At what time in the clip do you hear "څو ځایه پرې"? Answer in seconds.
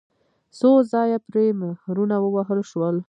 0.59-1.45